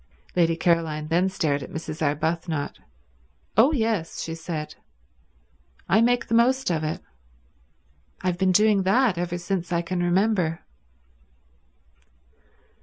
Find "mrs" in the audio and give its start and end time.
1.69-2.01